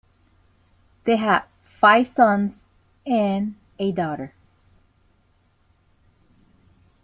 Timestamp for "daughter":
3.91-4.33